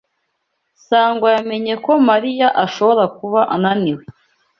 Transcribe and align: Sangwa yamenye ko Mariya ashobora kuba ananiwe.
Sangwa 0.87 1.27
yamenye 1.35 1.73
ko 1.85 1.91
Mariya 2.09 2.47
ashobora 2.65 3.03
kuba 3.17 3.41
ananiwe. 3.55 4.03